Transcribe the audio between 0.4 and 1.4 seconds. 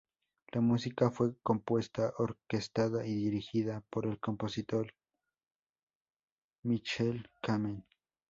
La música fue